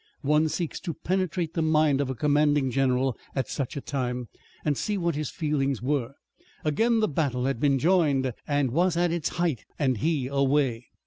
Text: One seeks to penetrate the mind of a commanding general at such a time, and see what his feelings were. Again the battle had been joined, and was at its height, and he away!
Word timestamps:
One 0.23 0.49
seeks 0.49 0.79
to 0.79 0.95
penetrate 0.95 1.53
the 1.53 1.61
mind 1.61 2.01
of 2.01 2.09
a 2.09 2.15
commanding 2.15 2.71
general 2.71 3.15
at 3.35 3.47
such 3.47 3.77
a 3.77 3.81
time, 3.81 4.29
and 4.65 4.75
see 4.75 4.97
what 4.97 5.13
his 5.13 5.29
feelings 5.29 5.79
were. 5.79 6.15
Again 6.65 7.01
the 7.01 7.07
battle 7.07 7.45
had 7.45 7.59
been 7.59 7.77
joined, 7.77 8.33
and 8.47 8.71
was 8.71 8.97
at 8.97 9.11
its 9.11 9.29
height, 9.37 9.63
and 9.77 9.97
he 9.99 10.25
away! 10.25 10.87